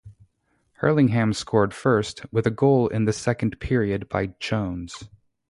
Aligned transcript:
Hurlingham 0.79 1.31
scored 1.31 1.75
first, 1.75 2.23
with 2.33 2.47
a 2.47 2.49
goal 2.49 2.87
in 2.87 3.05
the 3.05 3.13
second 3.13 3.59
period 3.59 4.09
by 4.09 4.33
Jones. 4.39 5.07